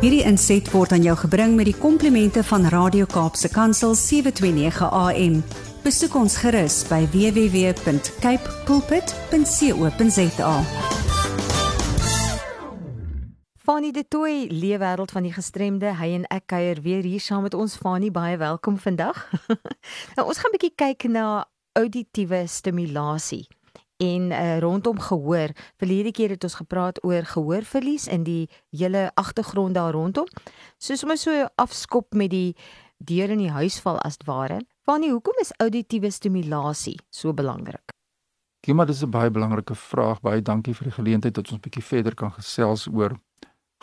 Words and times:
Hierdie 0.00 0.22
inset 0.24 0.64
word 0.72 0.94
aan 0.96 1.02
jou 1.04 1.12
gebring 1.26 1.58
met 1.58 1.66
die 1.68 1.76
komplimente 1.76 2.40
van 2.48 2.62
Radio 2.72 3.04
Kaapse 3.04 3.50
Kansel 3.52 3.92
729 3.92 4.86
AM. 4.88 5.34
Besoek 5.84 6.16
ons 6.16 6.38
gerus 6.40 6.78
by 6.88 7.02
www.cape 7.12 8.54
pulpit.co.za. 8.64 10.54
Fanie 13.60 13.92
de 13.92 14.06
Tooi, 14.08 14.48
leefwêreld 14.48 15.12
van 15.12 15.28
die 15.28 15.36
gestremde, 15.36 15.92
hy 16.00 16.14
en 16.16 16.24
ek 16.32 16.48
kuier 16.48 16.80
weer 16.80 17.04
hier 17.04 17.20
saam 17.20 17.44
met 17.44 17.52
ons 17.52 17.76
Fanie, 17.76 18.08
baie 18.08 18.40
welkom 18.40 18.80
vandag. 18.80 19.20
nou 20.16 20.24
ons 20.24 20.40
gaan 20.40 20.48
'n 20.48 20.56
bietjie 20.56 20.76
kyk 20.80 21.12
na 21.12 21.44
auditiewe 21.76 22.46
stimulasie 22.48 23.44
en 24.00 24.30
uh, 24.32 24.58
rondom 24.58 25.00
gehoor. 25.00 25.52
Verlede 25.76 26.10
keer 26.16 26.32
het 26.34 26.44
ons 26.44 26.54
gepraat 26.54 27.04
oor 27.04 27.26
gehoorverlies 27.28 28.08
en 28.08 28.24
die 28.24 28.48
hele 28.72 29.10
agtergrond 29.14 29.76
daar 29.76 29.92
rondom. 29.92 30.28
Soos 30.78 31.04
om 31.04 31.16
so 31.16 31.46
afskop 31.60 32.14
met 32.16 32.32
die 32.32 32.56
deur 32.96 33.30
in 33.30 33.44
die 33.44 33.52
huis 33.52 33.80
val 33.84 34.00
as 34.00 34.16
ware. 34.24 34.60
Fanie, 34.88 35.12
hoekom 35.12 35.36
is 35.40 35.52
auditiewe 35.60 36.10
stimulasie 36.10 36.96
so 37.10 37.32
belangrik? 37.36 37.92
Kimma, 38.60 38.84
dis 38.84 39.02
'n 39.02 39.10
baie 39.10 39.30
belangrike 39.30 39.74
vraag. 39.74 40.20
Baie 40.20 40.42
dankie 40.42 40.74
vir 40.74 40.84
die 40.84 40.96
geleentheid 40.96 41.34
dat 41.34 41.48
ons 41.48 41.56
'n 41.56 41.60
bietjie 41.60 41.84
verder 41.84 42.14
kan 42.14 42.32
gesels 42.32 42.88
oor 42.88 43.20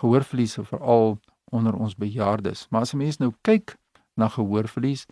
gehoorverlies 0.02 0.58
veral 0.62 1.20
onder 1.52 1.74
ons 1.74 1.96
bejaardes. 1.96 2.68
Maar 2.70 2.82
as 2.82 2.94
'n 2.94 2.98
mens 2.98 3.18
nou 3.18 3.34
kyk 3.42 3.78
na 4.16 4.28
gehoorverlies, 4.28 5.06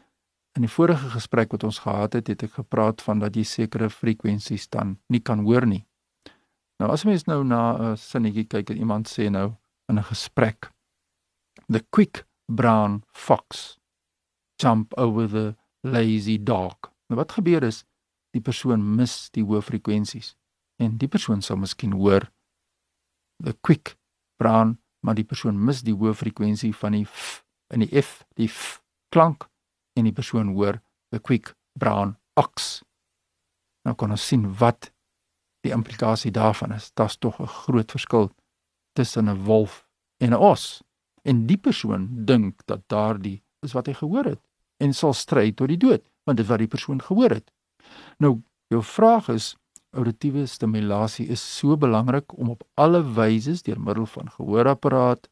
In 0.55 0.63
die 0.63 0.71
vorige 0.71 1.09
gesprek 1.11 1.51
wat 1.51 1.63
ons 1.67 1.81
gehad 1.83 2.13
het, 2.15 2.29
het 2.31 2.45
ek 2.47 2.53
gepraat 2.55 3.01
van 3.03 3.19
dat 3.19 3.35
jy 3.35 3.43
sekere 3.43 3.89
frekwensies 3.91 4.69
dan 4.71 4.95
nie 5.11 5.19
kan 5.19 5.41
hoor 5.43 5.65
nie. 5.67 5.83
Nou 6.79 6.87
as 6.91 7.03
mens 7.03 7.25
nou 7.27 7.43
na 7.43 7.75
'n 7.75 7.97
sinnetjie 7.97 8.47
kyk 8.47 8.69
en 8.69 8.77
iemand 8.77 9.07
sê 9.07 9.29
nou 9.29 9.55
in 9.89 9.99
'n 9.99 10.03
gesprek 10.03 10.71
the 11.67 11.83
quick 11.89 12.25
brown 12.47 13.03
fox 13.13 13.77
jump 14.61 14.93
over 14.97 15.27
the 15.27 15.55
lazy 15.83 16.37
dog. 16.43 16.75
Nou 17.09 17.19
wat 17.19 17.31
gebeur 17.31 17.63
is 17.63 17.83
die 18.31 18.41
persoon 18.41 18.95
mis 18.95 19.29
die 19.29 19.43
hoë 19.43 19.61
frekwensies 19.61 20.35
en 20.77 20.97
die 20.97 21.07
persoon 21.07 21.41
sou 21.41 21.57
miskien 21.57 21.91
hoor 21.91 22.31
the 23.43 23.53
quick 23.61 23.97
brown 24.37 24.77
maar 25.01 25.15
die 25.15 25.27
persoon 25.27 25.65
mis 25.65 25.81
die 25.81 25.93
hoë 25.93 26.13
frekwensie 26.13 26.73
van 26.75 26.91
die 26.91 27.05
f 27.05 27.43
in 27.73 27.79
die 27.79 28.01
f 28.01 28.23
die 28.35 28.47
f 28.47 28.81
klank 29.09 29.49
en 29.95 30.07
die 30.07 30.15
persoon 30.15 30.53
hoor 30.53 30.81
the 31.09 31.19
quick 31.19 31.53
brown 31.79 32.15
ox. 32.35 32.83
Nou 33.85 33.95
kan 33.95 34.11
ons 34.11 34.27
sien 34.27 34.47
wat 34.59 34.91
die 35.65 35.73
implikasie 35.73 36.31
daarvan 36.31 36.75
is. 36.75 36.91
Daar's 36.93 37.17
tog 37.17 37.39
'n 37.39 37.47
groot 37.47 37.91
verskil 37.91 38.31
tussen 38.93 39.29
'n 39.29 39.43
wolf 39.43 39.87
en 40.17 40.33
'n 40.33 40.39
os. 40.39 40.83
En 41.23 41.45
die 41.47 41.57
persoon 41.57 42.25
dink 42.25 42.61
dat 42.65 42.87
daardie 42.87 43.43
is 43.61 43.73
wat 43.73 43.85
hy 43.85 43.93
gehoor 43.93 44.25
het 44.25 44.41
en 44.77 44.93
sal 44.93 45.13
stry 45.13 45.51
tot 45.51 45.67
die 45.67 45.77
dood, 45.77 46.03
want 46.23 46.37
dit 46.37 46.47
wat 46.47 46.59
die 46.59 46.67
persoon 46.67 47.01
gehoor 47.01 47.29
het. 47.29 47.51
Nou, 48.17 48.41
jou 48.67 48.83
vraag 48.83 49.29
is 49.29 49.55
auditiewe 49.95 50.45
stimulasie 50.45 51.27
is 51.31 51.57
so 51.57 51.77
belangrik 51.77 52.37
om 52.37 52.49
op 52.49 52.63
alle 52.73 53.01
wyse 53.15 53.61
deur 53.63 53.79
middel 53.79 54.05
van 54.05 54.29
gehoorapparaat, 54.29 55.29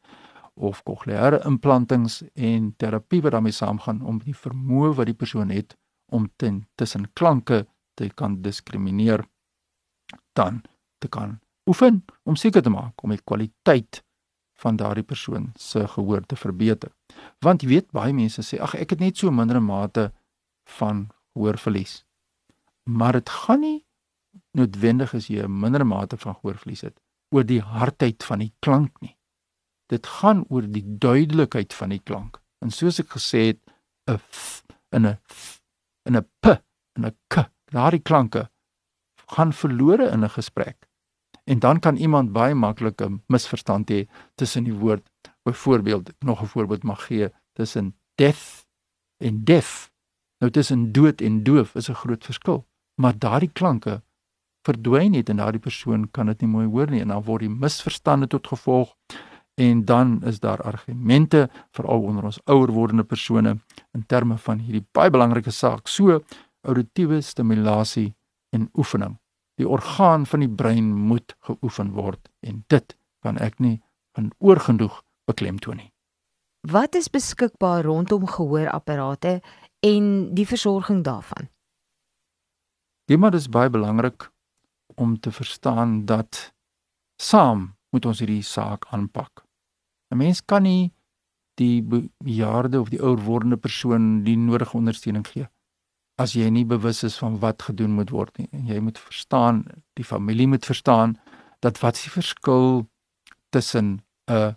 of 0.54 0.82
kokleaire 0.82 1.40
implantings 1.44 2.22
en 2.34 2.74
terapie 2.76 3.22
wat 3.22 3.32
daarmee 3.32 3.52
saamgaan 3.52 4.02
om 4.02 4.20
die 4.22 4.34
vermoë 4.34 4.94
wat 4.94 5.10
die 5.10 5.18
persoon 5.18 5.50
het 5.50 5.76
om 6.12 6.30
ten, 6.36 6.66
tussen 6.74 7.10
klanke 7.12 7.66
te 7.94 8.08
kan 8.14 8.42
diskrimineer 8.42 9.24
dan 10.32 10.62
te 10.98 11.08
kan 11.08 11.38
oefen 11.66 12.04
om 12.22 12.36
seker 12.36 12.62
te 12.62 12.70
maak 12.70 13.02
om 13.02 13.10
die 13.10 13.22
kwaliteit 13.24 14.02
van 14.62 14.76
daardie 14.76 15.04
persoon 15.04 15.50
se 15.58 15.86
gehoor 15.88 16.22
te 16.26 16.36
verbeter. 16.36 16.92
Want 17.42 17.62
jy 17.62 17.68
weet 17.68 17.90
baie 17.92 18.14
mense 18.14 18.42
sê 18.46 18.60
ag 18.62 18.76
ek 18.78 18.94
het 18.94 19.02
net 19.02 19.18
so 19.18 19.32
mindere 19.34 19.60
mate 19.60 20.12
van 20.78 21.08
gehoorverlies. 21.34 22.04
Maar 22.84 23.18
dit 23.18 23.28
gaan 23.28 23.60
nie 23.60 23.80
noodwendig 24.54 25.14
as 25.14 25.26
jy 25.28 25.42
'n 25.42 25.60
mindere 25.60 25.84
mate 25.84 26.16
van 26.16 26.34
gehoorverlies 26.34 26.80
het 26.80 27.00
oor 27.34 27.44
die 27.44 27.60
hardheid 27.60 28.22
van 28.22 28.38
die 28.38 28.52
klank 28.60 29.00
nie 29.00 29.16
dit 29.86 30.06
gaan 30.06 30.44
oor 30.48 30.66
die 30.70 30.84
duidelikheid 30.98 31.74
van 31.74 31.88
die 31.88 32.00
klank. 32.00 32.40
En 32.64 32.70
soos 32.70 32.98
ek 32.98 33.16
gesê 33.16 33.46
het, 33.52 33.60
'n 34.08 34.18
en 34.90 35.06
'n 35.06 35.18
en 36.06 36.16
'n 36.16 36.28
p 36.40 36.46
en 36.96 37.06
'n 37.06 37.16
k, 37.28 37.50
daardie 37.72 38.02
klanke 38.02 38.50
gaan 39.26 39.52
verlore 39.52 40.10
in 40.10 40.24
'n 40.24 40.30
gesprek. 40.30 40.88
En 41.44 41.58
dan 41.58 41.80
kan 41.80 41.96
iemand 41.96 42.32
baie 42.32 42.54
maklik 42.54 43.00
'n 43.00 43.22
misverstand 43.26 43.90
hê 43.90 44.08
tussen 44.34 44.64
die 44.64 44.74
woord, 44.74 45.08
byvoorbeeld, 45.42 46.12
nog 46.18 46.42
'n 46.42 46.46
voorbeeld 46.46 46.82
mag 46.82 47.06
gee, 47.06 47.28
tussen 47.52 47.96
death 48.14 48.66
en 49.16 49.44
deaf. 49.44 49.92
Nou 50.38 50.52
tussen 50.52 50.92
dood 50.92 51.20
en 51.20 51.42
doof 51.42 51.74
is 51.74 51.88
'n 51.88 51.94
groot 51.94 52.24
verskil, 52.24 52.66
maar 52.94 53.18
daardie 53.18 53.52
klanke 53.52 54.02
verdwyn 54.62 55.10
net 55.10 55.28
en 55.28 55.36
daardie 55.36 55.60
persoon 55.60 56.10
kan 56.10 56.26
dit 56.26 56.40
nie 56.40 56.50
mooi 56.50 56.66
hoor 56.66 56.90
nie 56.90 57.00
en 57.00 57.08
dan 57.08 57.22
word 57.22 57.40
die 57.40 57.52
misverstande 57.52 58.26
tot 58.26 58.46
gevolg 58.46 58.96
en 59.54 59.84
dan 59.84 60.22
is 60.22 60.40
daar 60.40 60.62
argumente 60.62 61.50
veral 61.70 62.02
onder 62.02 62.24
ons 62.24 62.40
ouer 62.44 62.72
wordende 62.72 63.04
persone 63.04 63.58
in 63.92 64.06
terme 64.06 64.38
van 64.38 64.58
hierdie 64.58 64.86
baie 64.90 65.10
belangrike 65.10 65.50
saak 65.50 65.88
so 65.88 66.20
auditiewe 66.60 67.20
stimulasie 67.20 68.14
en 68.50 68.68
oefening. 68.74 69.18
Die 69.54 69.68
orgaan 69.68 70.26
van 70.26 70.40
die 70.40 70.50
brein 70.50 70.94
moet 70.94 71.36
geoefen 71.46 71.92
word 71.94 72.30
en 72.40 72.64
dit 72.66 72.96
kan 73.22 73.38
ek 73.38 73.58
nie 73.58 73.80
van 74.16 74.32
oorgenoeg 74.38 75.02
beklemtoon 75.30 75.76
nie. 75.76 75.90
Wat 76.64 76.94
is 76.94 77.10
beskikbaar 77.12 77.84
rondom 77.84 78.26
gehoorapparate 78.26 79.40
en 79.84 80.34
die 80.34 80.46
versorging 80.46 81.04
daarvan? 81.04 81.48
Dit 83.04 83.20
maar 83.20 83.34
is 83.34 83.48
baie 83.48 83.70
belangrik 83.70 84.30
om 84.96 85.20
te 85.20 85.30
verstaan 85.30 86.04
dat 86.04 86.54
saam 87.20 87.74
moet 87.90 88.06
ons 88.06 88.18
hierdie 88.18 88.42
saak 88.42 88.88
aanpak 88.90 89.43
'n 90.14 90.22
mens 90.22 90.40
kan 90.44 90.62
nie 90.62 90.92
die 91.58 91.82
bejaarde 91.82 92.80
of 92.80 92.88
die 92.88 93.02
ouer 93.02 93.18
wordende 93.18 93.56
persoon 93.56 94.24
die 94.24 94.36
nodige 94.36 94.76
ondersteuning 94.76 95.26
gee 95.26 95.46
as 96.20 96.34
jy 96.38 96.48
nie 96.50 96.64
bewus 96.64 97.02
is 97.06 97.16
van 97.18 97.38
wat 97.42 97.62
gedoen 97.66 97.96
moet 97.98 98.12
word 98.14 98.36
nie. 98.38 98.48
En 98.54 98.68
jy 98.70 98.78
moet 98.82 98.98
verstaan, 98.98 99.64
die 99.98 100.06
familie 100.06 100.46
moet 100.50 100.66
verstaan 100.66 101.16
dat 101.64 101.80
wat 101.82 101.98
is 101.98 102.06
die 102.06 102.14
verskil 102.14 102.86
tussen 103.50 104.02
'n 104.30 104.56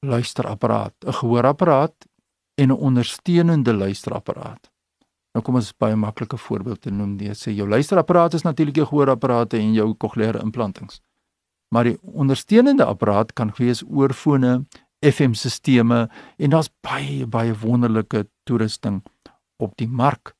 luisterapparaat, 0.00 0.94
'n 1.06 1.12
gehoorapparaat 1.12 1.94
en 2.54 2.68
'n 2.68 2.76
ondersteunende 2.88 3.72
luisterapparaat. 3.74 4.70
Nou 5.32 5.44
kom 5.44 5.54
ons 5.54 5.72
baie 5.72 5.96
maklike 5.96 6.36
voorbeelde 6.36 6.90
noem. 6.90 7.16
Jy 7.18 7.34
sê 7.34 7.56
jou 7.56 7.68
luisterapparaat 7.68 8.34
is 8.34 8.42
natuurlik 8.42 8.76
jou 8.76 8.86
gehoorapparate 8.86 9.58
en 9.58 9.72
jou 9.72 9.94
kokleaire 9.94 10.40
implantings. 10.40 11.00
Maar 11.72 11.88
die 11.88 11.98
ondersteunende 12.02 12.84
apparaat 12.84 13.32
kan 13.32 13.52
wees 13.56 13.80
oorfone, 13.88 14.66
FM-sisteme 15.02 16.08
en 16.36 16.52
daar's 16.52 16.70
baie 16.80 17.26
baie 17.26 17.54
wonderlike 17.58 18.26
toerusting 18.46 19.00
op 19.56 19.72
die 19.76 19.88
mark 19.88 20.34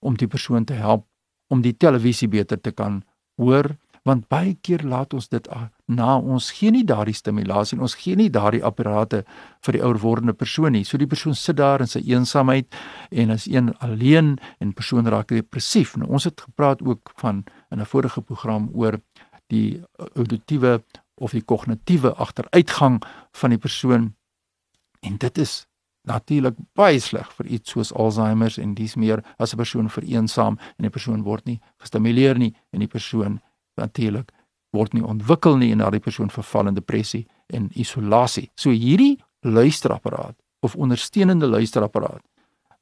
om 0.00 0.16
die 0.16 0.28
persoon 0.28 0.64
te 0.64 0.78
help 0.78 1.04
om 1.52 1.60
die 1.60 1.76
televisie 1.76 2.28
beter 2.28 2.60
te 2.60 2.72
kan 2.72 3.02
hoor 3.36 3.74
want 4.06 4.28
baie 4.30 4.54
keer 4.62 4.84
laat 4.86 5.14
ons 5.18 5.26
dit 5.28 5.48
na 5.90 6.14
ons 6.16 6.50
gee 6.54 6.70
nie 6.70 6.84
daardie 6.86 7.14
stimulasie 7.16 7.78
ons 7.82 7.96
gee 7.98 8.16
nie 8.18 8.28
daardie 8.30 8.62
apparate 8.64 9.24
vir 9.66 9.76
die 9.76 9.82
ouer 9.82 9.98
wordende 10.02 10.34
persoon 10.38 10.76
nie. 10.76 10.84
So 10.86 10.98
die 10.98 11.10
persoon 11.10 11.34
sit 11.34 11.58
daar 11.58 11.82
in 11.82 11.90
sy 11.90 12.04
eensaamheid 12.06 12.70
en 13.10 13.34
as 13.34 13.48
een 13.50 13.72
alleen 13.82 14.36
en 14.62 14.74
persoon 14.78 15.10
raak 15.10 15.34
depressief. 15.34 15.96
Nou 15.98 16.12
ons 16.14 16.28
het 16.28 16.46
gepraat 16.46 16.84
ook 16.86 17.10
van 17.18 17.44
in 17.70 17.80
'n 17.80 17.90
vorige 17.92 18.22
program 18.22 18.70
oor 18.74 19.00
die 19.52 19.82
auditiewe 20.14 20.82
of 21.14 21.32
die 21.32 21.42
kognitiewe 21.42 22.14
agteruitgang 22.14 23.02
van 23.32 23.50
die 23.50 23.58
persoon 23.58 24.14
en 25.00 25.16
dit 25.16 25.38
is 25.38 25.66
natuurlik 26.06 26.54
baie 26.78 27.00
sleg 27.02 27.28
vir 27.38 27.46
iets 27.58 27.74
soos 27.74 27.92
Alzheimer 27.92 28.54
en 28.62 28.74
dis 28.74 28.94
meer 28.96 29.22
as 29.38 29.52
'n 29.52 29.56
persoon 29.56 29.90
vereensaam 29.90 30.58
en 30.78 30.82
die 30.82 30.90
persoon 30.90 31.22
word 31.22 31.46
nie 31.46 31.60
gestimuleer 31.78 32.38
nie 32.38 32.54
en 32.72 32.80
die 32.80 32.88
persoon 32.88 33.40
natuurlik 33.76 34.32
word 34.72 34.92
nie 34.92 35.02
ontwikkel 35.02 35.56
nie 35.56 35.72
en 35.72 35.78
daardie 35.78 36.00
persoon 36.00 36.30
verval 36.30 36.68
in 36.68 36.74
depressie 36.74 37.26
en 37.46 37.70
isolasie. 37.74 38.50
So 38.54 38.70
hierdie 38.70 39.18
luisterapparaat 39.40 40.36
of 40.60 40.76
ondersteunende 40.76 41.46
luisterapparaat 41.46 42.22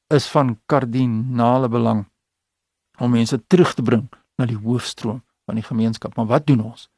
is 0.08 0.26
van 0.26 0.60
kardinale 0.66 1.68
belang 1.68 2.04
om 2.98 3.10
mense 3.10 3.46
terug 3.46 3.74
te 3.74 3.82
bring 3.82 4.08
na 4.38 4.46
die 4.46 4.56
hoofstroom 4.56 5.23
van 5.46 5.54
die 5.54 5.64
gemeenskap. 5.64 6.16
Maar 6.16 6.26
wat 6.26 6.46
doen 6.46 6.64
ons? 6.64 6.88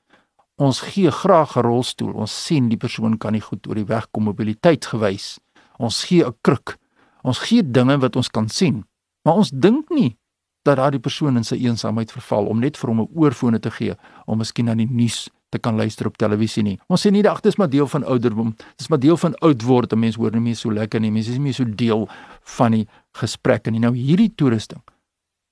Ons 0.57 0.81
gee 0.81 1.11
graag 1.11 1.57
'n 1.57 1.61
rolstoel. 1.61 2.13
Ons 2.13 2.45
sien 2.45 2.69
die 2.69 2.77
persoon 2.77 3.19
kan 3.19 3.33
nie 3.33 3.41
goed 3.41 3.67
oor 3.69 3.75
die 3.75 3.85
weg 3.85 4.11
kom 4.11 4.25
mobiliteit 4.25 4.87
gewys. 4.87 5.39
Ons 5.79 6.05
gee 6.05 6.25
'n 6.25 6.35
kruk. 6.41 6.79
Ons 7.23 7.39
gee 7.39 7.63
dinge 7.71 7.99
wat 7.99 8.17
ons 8.17 8.31
kan 8.31 8.49
sien. 8.49 8.85
Maar 9.23 9.35
ons 9.35 9.51
dink 9.51 9.91
nie 9.91 10.17
dat 10.63 10.77
daardie 10.77 11.01
persoon 11.01 11.37
in 11.37 11.45
sy 11.45 11.55
eensaamheid 11.55 12.13
verval 12.13 12.47
om 12.47 12.61
net 12.61 12.77
vir 12.77 12.91
hom 12.91 13.01
'n 13.01 13.09
oorfone 13.15 13.59
te 13.61 13.71
gee 13.71 13.95
om 14.27 14.39
miskien 14.39 14.65
na 14.65 14.75
die 14.75 14.89
nuus 14.91 15.29
te 15.49 15.59
kan 15.59 15.77
luister 15.77 16.07
op 16.07 16.17
televisie 16.17 16.63
nie. 16.63 16.79
Ons 16.89 17.07
sê 17.07 17.11
nie 17.11 17.23
dag 17.23 17.41
dis 17.41 17.57
maar 17.57 17.71
deel 17.71 17.87
van 17.87 18.05
ouderdom, 18.05 18.57
dis 18.77 18.89
maar 18.89 18.99
deel 18.99 19.17
van 19.17 19.35
oud 19.35 19.63
word. 19.63 19.95
Mense 19.95 20.19
hoor 20.19 20.33
nie 20.33 20.41
meer 20.41 20.57
so 20.57 20.71
lekker 20.71 21.01
nie. 21.01 21.11
Mense 21.11 21.31
is 21.31 21.39
nie 21.39 21.45
meer 21.45 21.55
so 21.55 21.65
deel 21.65 22.09
van 22.43 22.73
die 22.73 22.87
gesprekke 23.13 23.71
nie. 23.71 23.81
Nou 23.81 23.95
hierdie 23.95 24.33
toerusting 24.35 24.83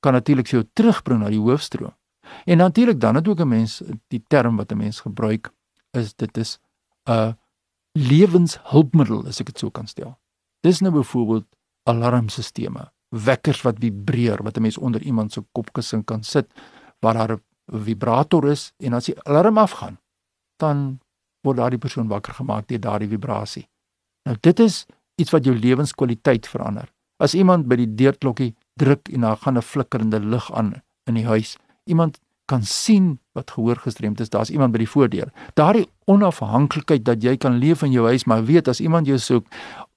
kan 0.01 0.13
natuurlik 0.13 0.47
jou 0.47 0.65
terugbring 0.75 1.21
na 1.21 1.31
die 1.33 1.41
hoofstroom. 1.41 1.95
En 2.45 2.59
natuurlik 2.59 3.01
dan 3.01 3.15
het 3.15 3.29
ook 3.29 3.41
'n 3.41 3.49
mens 3.49 3.83
die 4.09 4.25
term 4.27 4.57
wat 4.57 4.73
'n 4.73 4.77
mens 4.77 5.01
gebruik 5.01 5.53
is 5.91 6.15
dit 6.15 6.37
is 6.37 6.59
'n 7.09 7.37
lewenshulpmiddel 7.93 9.27
as 9.27 9.41
ek 9.41 9.47
dit 9.47 9.59
so 9.59 9.71
kan 9.71 9.87
stel. 9.87 10.19
Dis 10.61 10.81
nou 10.81 10.93
byvoorbeeld 10.93 11.47
alarmstelsels, 11.83 12.91
wekkers 13.09 13.63
wat 13.63 13.79
vibreer 13.79 14.43
wat 14.43 14.57
'n 14.57 14.63
mens 14.63 14.79
onder 14.79 15.03
iemand 15.03 15.33
se 15.33 15.45
kopkussing 15.53 16.05
kan 16.05 16.23
sit 16.23 16.47
waar 17.01 17.15
daar 17.15 17.33
'n 17.33 17.43
vibrator 17.85 18.51
is 18.51 18.73
en 18.79 18.93
as 18.93 19.05
die 19.05 19.23
alarm 19.23 19.59
afgaan, 19.59 19.99
dan 20.57 21.01
word 21.41 21.57
daardie 21.57 21.79
persoon 21.79 22.09
wakker 22.09 22.35
gemaak 22.35 22.69
deur 22.69 22.81
daardie 22.81 23.09
vibrasie. 23.09 23.69
Nou 24.25 24.37
dit 24.41 24.61
is 24.61 24.87
iets 25.15 25.31
wat 25.31 25.45
jou 25.45 25.57
lewenskwaliteit 25.57 26.47
verander. 26.47 26.93
As 27.17 27.35
iemand 27.35 27.69
by 27.69 27.77
die 27.77 27.95
deurklokkie 27.95 28.55
druk 28.81 29.09
en 29.09 29.21
daar 29.21 29.37
gaan 29.37 29.57
'n 29.57 29.63
flikkerende 29.63 30.21
lig 30.21 30.53
aan 30.53 30.83
in 31.05 31.15
die 31.15 31.27
huis, 31.27 31.57
iemand 31.85 32.19
kan 32.45 32.63
sien 32.63 33.19
wat 33.33 33.51
gehoor 33.51 33.77
gestremd 33.81 34.21
is, 34.21 34.29
daar's 34.29 34.51
iemand 34.53 34.75
by 34.75 34.83
die 34.83 34.89
voordeur. 34.89 35.31
Daardie 35.57 35.87
onafhanklikheid 36.11 37.05
dat 37.07 37.25
jy 37.25 37.37
kan 37.41 37.57
leef 37.59 37.83
in 37.83 37.95
jou 37.95 38.05
huis, 38.07 38.27
maar 38.29 38.45
weet 38.45 38.69
as 38.69 38.83
iemand 38.85 39.09
jou 39.09 39.17
soek, 39.19 39.49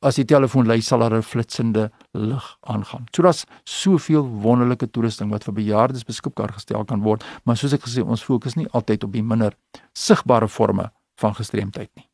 as 0.05 0.15
die 0.15 0.25
telefoon 0.25 0.67
lui 0.69 0.79
sal 0.81 1.03
daar 1.03 1.17
'n 1.17 1.23
flitsende 1.23 1.91
lig 2.13 2.57
aangaan. 2.61 3.05
So 3.11 3.21
daar's 3.21 3.45
soveel 3.63 4.23
wonderlike 4.23 4.91
toerusting 4.91 5.29
wat 5.29 5.43
vir 5.43 5.53
bejaardes 5.53 6.03
beskikbaar 6.03 6.53
gestel 6.53 6.85
kan 6.85 7.01
word, 7.01 7.23
maar 7.43 7.57
soos 7.57 7.73
ek 7.73 7.83
gesê, 7.83 8.01
ons 8.01 8.23
fokus 8.23 8.55
nie 8.55 8.67
altyd 8.71 9.03
op 9.03 9.11
die 9.11 9.23
minder 9.23 9.53
sigbare 9.93 10.47
forme 10.47 10.91
van 11.19 11.35
gestremdheid 11.35 11.89
nie. 11.95 12.09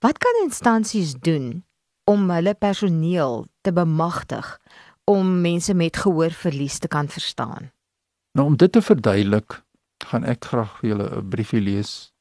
Wat 0.00 0.18
kan 0.18 0.32
instansies 0.44 1.14
doen 1.14 1.64
om 2.04 2.30
hulle 2.30 2.54
personeel 2.54 3.46
te 3.62 3.72
bemagtig 3.72 4.58
om 5.04 5.40
mense 5.40 5.74
met 5.74 5.96
gehoorverlies 5.96 6.78
te 6.78 6.88
kan 6.88 7.08
verstaan? 7.08 7.70
Nou 8.36 8.48
om 8.48 8.56
dit 8.56 8.72
te 8.72 8.82
verduidelik, 8.84 9.62
gaan 10.04 10.24
ek 10.28 10.44
graag 10.44 10.72
vir 10.78 10.88
julle 10.90 11.04
'n 11.16 11.28
briefie 11.32 11.60
lees 11.60 12.12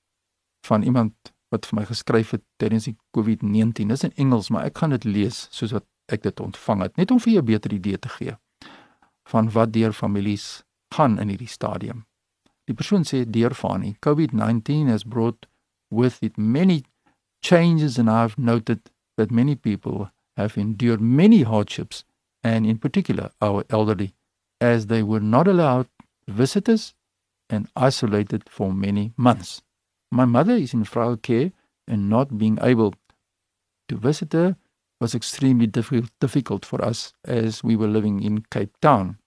van 0.68 0.82
iemand 0.82 1.14
wat 1.52 1.66
vir 1.66 1.80
my 1.80 1.86
geskryf 1.86 2.32
het 2.32 2.44
tydens 2.56 2.88
die 2.88 2.96
COVID-19. 3.12 3.88
Dit 3.88 3.92
is 3.92 4.04
in 4.04 4.16
Engels, 4.16 4.50
maar 4.50 4.64
ek 4.64 4.78
gaan 4.78 4.90
dit 4.90 5.04
lees 5.04 5.48
soos 5.52 5.72
wat 5.72 5.84
ek 6.08 6.24
dit 6.24 6.40
ontvang 6.40 6.82
het, 6.82 6.98
net 6.98 7.12
om 7.12 7.20
vir 7.20 7.34
jou 7.34 7.42
'n 7.42 7.46
beter 7.46 7.74
idee 7.74 8.00
te 8.00 8.10
gee 8.10 8.38
van 9.28 9.52
wat 9.52 9.74
deur 9.74 9.94
families 9.94 10.64
gaan 10.96 11.20
in 11.20 11.30
hierdie 11.30 11.52
stadium. 11.52 12.06
Die 12.64 12.76
persoon 12.76 13.04
sê 13.04 13.30
deur 13.30 13.54
Fanny, 13.54 13.98
COVID-19 14.00 14.88
has 14.88 15.04
brought 15.04 15.48
with 15.90 16.24
it 16.24 16.38
many 16.38 16.84
changes 17.42 18.00
and 18.00 18.10
I've 18.10 18.38
noted 18.38 18.80
that 19.18 19.32
many 19.32 19.56
people 19.56 20.12
have 20.38 20.60
endured 20.60 21.02
many 21.02 21.44
hardships 21.44 22.06
and 22.42 22.66
in 22.66 22.78
particular 22.78 23.32
our 23.42 23.64
elderly 23.68 24.14
as 24.62 24.86
they 24.86 25.04
were 25.04 25.24
not 25.24 25.48
allowed 25.48 25.88
visitors 26.28 26.94
and 27.50 27.68
isolated 27.76 28.44
for 28.50 28.74
many 28.74 29.14
months. 29.18 29.62
My 30.12 30.26
mother 30.26 30.54
is 30.54 30.74
in 30.74 30.84
frail 30.84 31.18
care 31.18 31.52
and 31.88 32.10
not 32.10 32.38
being 32.38 32.58
able 32.62 32.94
to 33.90 33.98
visit 33.98 34.34
her 34.34 34.56
was 35.00 35.14
extremely 35.14 35.68
difficult, 35.68 36.10
difficult 36.20 36.66
for 36.66 36.84
us 36.84 37.14
as 37.26 37.64
we 37.64 37.76
were 37.76 37.88
living 37.88 38.24
in 38.24 38.46
Cape 38.50 38.76
Town. 38.82 39.18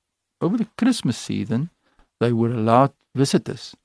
Over 0.41 0.57
the 0.57 0.69
Christmas 0.77 1.19
season, 1.19 1.71
they 2.21 2.33
were 2.33 2.51
allowed 2.51 2.93
visitors 3.15 3.77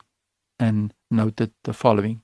and 0.60 0.94
noted 1.12 1.52
the 1.64 1.74
following. 1.74 2.22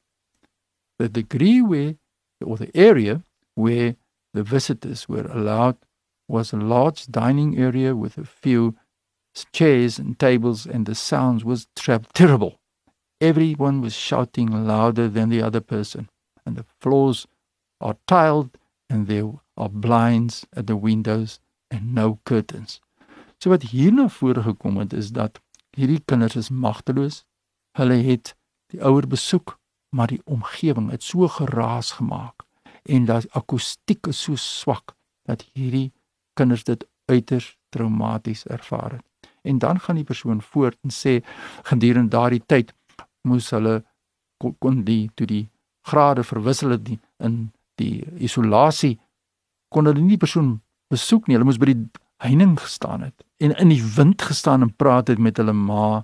The 0.97 1.09
degree 1.09 1.61
where, 1.61 1.95
or 2.43 2.57
the 2.57 2.75
area 2.75 3.23
where 3.55 3.95
the 4.33 4.43
visitors 4.43 5.09
were 5.09 5.25
allowed 5.25 5.77
was 6.27 6.53
a 6.53 6.57
large 6.57 7.07
dining 7.07 7.57
area 7.57 7.95
with 7.95 8.17
a 8.17 8.25
few 8.25 8.75
chairs 9.53 9.99
and 9.99 10.17
tables, 10.19 10.65
and 10.65 10.85
the 10.85 10.95
sounds 10.95 11.43
was 11.43 11.67
ter- 11.75 12.01
terrible. 12.13 12.59
Everyone 13.21 13.81
was 13.81 13.93
shouting 13.93 14.65
louder 14.65 15.07
than 15.07 15.29
the 15.29 15.41
other 15.41 15.61
person, 15.61 16.09
and 16.45 16.55
the 16.55 16.65
floors 16.81 17.27
are 17.81 17.97
tiled, 18.07 18.57
and 18.89 19.07
there 19.07 19.31
are 19.57 19.69
blinds 19.69 20.45
at 20.55 20.67
the 20.67 20.75
windows 20.75 21.39
and 21.69 21.93
no 21.93 22.19
curtains. 22.23 22.79
So 23.39 23.49
wat 23.49 23.71
hier 23.71 23.91
na 23.91 24.07
vore 24.07 24.41
gekom 24.43 24.77
het 24.77 24.93
is 24.93 25.11
dat 25.11 25.39
hierdie 25.77 26.01
kinders 26.05 26.35
is 26.35 26.49
magteloos. 26.49 27.23
Hulle 27.77 28.01
het 28.03 28.35
die 28.73 28.81
ouer 28.83 29.07
besoek, 29.07 29.59
maar 29.89 30.07
die 30.07 30.21
omgewing 30.25 30.89
het 30.91 31.03
so 31.03 31.27
geraas 31.27 31.91
gemaak 31.91 32.45
en 32.83 33.05
dat 33.05 33.29
akoestiek 33.31 34.07
is 34.07 34.21
so 34.21 34.35
swak 34.35 34.95
dat 35.29 35.45
hierdie 35.53 35.91
kinders 36.33 36.63
dit 36.63 36.85
uiters 37.05 37.57
traumaties 37.69 38.45
ervaar 38.45 38.91
het 38.91 39.08
en 39.41 39.59
dan 39.59 39.79
gaan 39.79 39.95
die 39.95 40.07
persoon 40.07 40.41
voort 40.41 40.77
en 40.83 40.93
sê 40.93 41.19
gedurende 41.69 42.15
daardie 42.15 42.43
tyd 42.45 42.73
moes 43.27 43.49
hulle 43.55 43.81
kon 44.39 44.83
die 44.87 45.09
toe 45.15 45.27
die 45.27 45.45
grade 45.89 46.23
verwissel 46.23 46.75
het 46.75 46.89
in 47.19 47.37
die 47.81 48.03
isolasie 48.19 48.97
kon 49.73 49.85
hulle 49.89 50.01
nie 50.01 50.15
die 50.15 50.23
persoon 50.23 50.59
besoek 50.89 51.27
nie. 51.27 51.37
Hulle 51.37 51.47
moes 51.47 51.59
by 51.61 51.71
die 51.71 51.81
heining 52.23 52.57
gestaan 52.59 53.05
het 53.07 53.25
en 53.39 53.55
in 53.63 53.71
die 53.71 53.83
wind 53.95 54.21
gestaan 54.21 54.65
en 54.65 54.73
praat 54.75 55.07
het 55.07 55.19
met 55.19 55.37
hulle 55.39 55.55
ma 55.55 56.03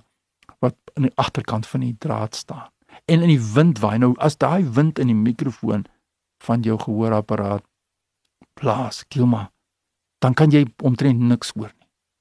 wat 0.64 0.76
aan 0.96 1.08
die 1.08 1.16
agterkant 1.20 1.66
van 1.68 1.82
die 1.84 1.96
draad 2.00 2.34
staan. 2.34 2.70
En 3.04 3.20
in 3.20 3.28
die 3.28 3.42
wind 3.52 3.82
waai. 3.82 3.98
Nou 4.00 4.14
as 4.24 4.38
daai 4.40 4.64
wind 4.64 4.98
in 4.98 5.12
die 5.12 5.18
mikrofoon 5.18 5.84
van 6.44 6.64
jou 6.64 6.78
gehoorapparaat 6.80 7.64
blaas 8.56 9.04
kilma 9.08 9.50
dan 10.24 10.34
kan 10.34 10.50
jy 10.50 10.64
omtrent 10.82 11.20
niks 11.20 11.52
hoor 11.56 11.72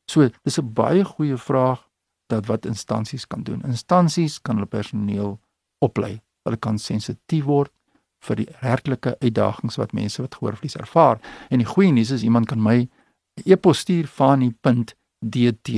So, 0.05 0.29
dis 0.43 0.59
'n 0.59 0.73
baie 0.73 1.03
goeie 1.03 1.37
vraag 1.37 1.89
dat 2.27 2.45
wat 2.45 2.65
instansies 2.65 3.27
kan 3.27 3.43
doen. 3.43 3.61
Instansies 3.61 4.41
kan 4.41 4.55
hulle 4.55 4.67
personeel 4.67 5.39
oplei. 5.77 6.21
Hulle 6.43 6.57
kan 6.57 6.77
sensitief 6.77 7.43
word 7.43 7.71
vir 8.19 8.35
die 8.35 8.47
werklike 8.61 9.15
uitdagings 9.19 9.77
wat 9.77 9.93
mense 9.93 10.21
wat 10.21 10.35
gehoorverlies 10.35 10.75
ervaar. 10.75 11.19
En 11.49 11.61
die 11.61 11.69
goeie 11.69 11.91
nuus 11.91 12.11
is 12.11 12.23
iemand 12.23 12.47
kan 12.47 12.61
my 12.61 12.87
e-pos 13.45 13.79
stuur 13.79 14.07
fani.dt 14.07 15.69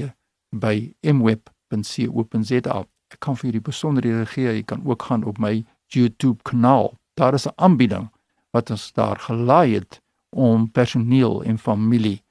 by 0.50 0.76
mweb.co.za. 1.02 2.78
Ek 3.08 3.20
kan 3.24 3.36
vir 3.40 3.50
julle 3.50 3.64
besonderhede 3.64 4.26
gee. 4.34 4.52
Jy 4.60 4.64
kan 4.68 4.84
ook 4.86 5.08
gaan 5.10 5.24
op 5.24 5.40
my 5.40 5.66
YouTube 5.96 6.44
kanaal. 6.44 6.94
Daar 7.16 7.34
is 7.34 7.48
'n 7.48 7.56
aanbieding 7.56 8.10
wat 8.52 8.72
ons 8.72 8.92
daar 8.94 9.20
gelaai 9.20 9.74
het 9.74 10.02
om 10.30 10.72
personeel 10.72 11.44
en 11.44 11.58
familie 11.58 12.22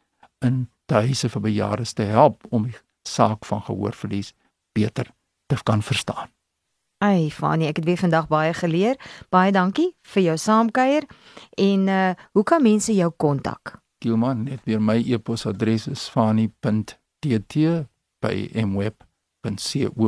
in 0.40 0.68
huise 0.94 1.28
vir 1.28 1.40
bejaardes 1.40 1.92
te 1.92 2.02
help 2.02 2.44
om 2.50 2.62
die 2.62 2.76
saak 3.08 3.44
van 3.44 3.62
gehoorverlies 3.62 4.34
beter 4.72 5.10
te 5.46 5.56
kan 5.62 5.82
verstaan. 5.82 6.28
Ai, 6.98 7.30
Fanie, 7.30 7.68
ek 7.68 7.76
het 7.76 7.84
weer 7.84 8.00
vandag 8.00 8.28
baie 8.28 8.54
geleer. 8.56 8.96
Baie 9.28 9.52
dankie 9.52 9.96
vir 10.14 10.22
jou 10.22 10.36
saamkuier. 10.40 11.04
En 11.60 11.88
uh 11.88 12.14
hoe 12.32 12.44
kan 12.44 12.62
mense 12.62 12.94
jou 12.94 13.10
kontak? 13.16 13.80
Gilman, 13.98 14.42
net 14.44 14.60
weer 14.64 14.80
my 14.80 15.04
e-posadres 15.04 15.86
is 15.86 16.08
fanie.tt 16.08 17.56
by 18.20 18.50
mweb.co.za. 18.64 20.04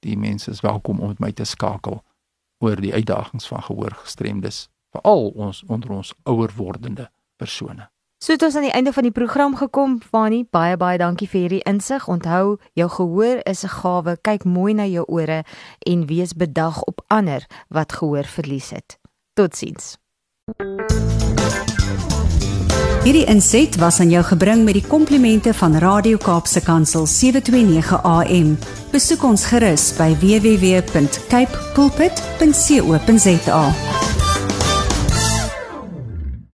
Die 0.00 0.16
mense 0.16 0.50
is 0.50 0.60
welkom 0.60 1.00
om 1.00 1.08
met 1.08 1.18
my 1.20 1.32
te 1.32 1.44
skakel 1.44 2.04
oor 2.58 2.76
die 2.80 2.94
uitdagings 2.94 3.48
van 3.48 3.62
gehoorgestremdes, 3.62 4.68
veral 4.90 5.28
ons 5.28 5.62
onder 5.66 5.90
ons 5.90 6.14
ouer 6.28 6.52
wordende 6.56 7.10
persone. 7.36 7.88
So 8.20 8.32
het 8.32 8.42
ons 8.42 8.54
aan 8.54 8.66
die 8.66 8.72
einde 8.76 8.92
van 8.92 9.02
die 9.02 9.12
program 9.16 9.54
gekom, 9.56 9.94
Fani. 10.10 10.44
Baie 10.50 10.76
baie 10.76 10.98
dankie 11.00 11.28
vir 11.28 11.40
hierdie 11.40 11.62
insig. 11.64 12.04
Onthou, 12.04 12.58
jou 12.76 12.88
gehoor 12.92 13.40
is 13.48 13.64
'n 13.64 13.68
gawe. 13.68 14.16
Kyk 14.20 14.44
mooi 14.44 14.74
na 14.74 14.84
jou 14.84 15.04
ore 15.08 15.44
en 15.78 16.06
wees 16.06 16.32
bedag 16.34 16.82
op 16.82 17.00
ander 17.06 17.46
wat 17.68 17.92
gehoor 17.92 18.24
verlies 18.24 18.70
het. 18.70 18.98
Totsiens. 19.32 19.96
Hierdie 23.04 23.24
inset 23.24 23.76
was 23.76 24.00
aan 24.00 24.10
jou 24.10 24.24
gebring 24.24 24.64
met 24.64 24.74
die 24.74 24.86
komplimente 24.86 25.54
van 25.54 25.76
Radio 25.76 26.16
Kaapse 26.16 26.60
Kansel 26.60 27.06
729 27.06 28.02
AM. 28.02 28.58
Besoek 28.90 29.22
ons 29.22 29.44
gerus 29.44 29.96
by 29.96 30.16
www.cape 30.20 31.58
pulpit.co.za. 31.74 33.72